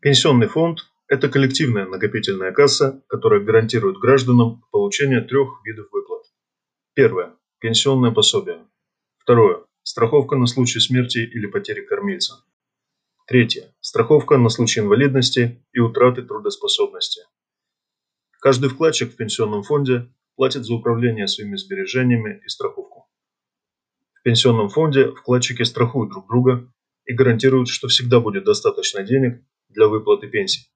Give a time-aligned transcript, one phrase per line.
[0.00, 6.22] Пенсионный фонд– это коллективная накопительная касса, которая гарантирует гражданам получение трех видов выплат.
[6.94, 8.66] Первое– пенсионное пособие.
[9.18, 12.42] Второе– страховка на случай смерти или потери кормильца.
[13.26, 17.20] Третье– страховка на случай инвалидности и утраты трудоспособности.
[18.40, 23.06] Каждый вкладчик в пенсионном фонде платит за управление своими сбережениями и страховку.
[24.14, 26.72] В пенсионном фонде вкладчики страхуют друг друга
[27.04, 30.69] и гарантируют, что всегда будет достаточно денег для выплаты пенсий.